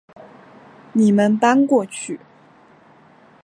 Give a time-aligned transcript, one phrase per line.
[0.93, 2.19] 你们搬过去